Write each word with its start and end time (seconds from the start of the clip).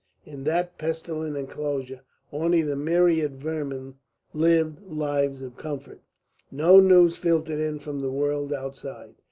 In 0.25 0.45
that 0.45 0.79
pestilent 0.79 1.37
enclosure 1.37 2.01
only 2.33 2.63
the 2.63 2.75
myriad 2.75 3.39
vermin 3.39 3.97
lived 4.33 4.81
lives 4.83 5.43
of 5.43 5.57
comfort. 5.57 6.01
No 6.49 6.79
news 6.79 7.17
filtered 7.17 7.59
in 7.59 7.77
from 7.77 7.99
the 7.99 8.09
world 8.09 8.51
outside. 8.51 9.13